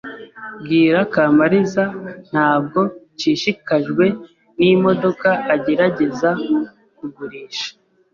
Bwira 0.63 0.99
Kamaliza 1.13 1.83
Ntabwo 2.31 2.79
nshishikajwe 3.13 4.05
n'imodoka 4.57 5.29
agerageza 5.53 6.29
kugurisha. 6.97 7.67